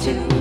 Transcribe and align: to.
to. 0.00 0.39